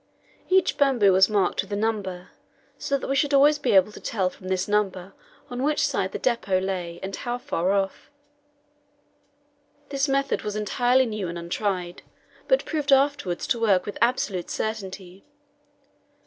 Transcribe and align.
Each 0.49 0.79
bamboo 0.79 1.13
was 1.13 1.29
marked 1.29 1.61
with 1.61 1.71
a 1.71 1.75
number, 1.75 2.29
so 2.79 2.97
that 2.97 3.07
we 3.07 3.15
should 3.15 3.35
always 3.35 3.59
be 3.59 3.73
able 3.73 3.91
to 3.91 3.99
tell 3.99 4.31
from 4.31 4.47
this 4.47 4.67
number 4.67 5.13
on 5.47 5.61
which 5.61 5.85
side 5.85 6.11
the 6.11 6.17
depot 6.17 6.57
lay, 6.59 6.99
and 7.03 7.15
how 7.15 7.37
far 7.37 7.71
off. 7.73 8.09
This 9.89 10.07
method 10.09 10.41
was 10.41 10.55
entirely 10.55 11.05
new 11.05 11.27
and 11.27 11.37
untried, 11.37 12.01
but 12.47 12.65
proved 12.65 12.91
afterwards 12.91 13.45
to 13.45 13.59
work 13.59 13.85
with 13.85 13.99
absolute 14.01 14.49
certainty. 14.49 15.23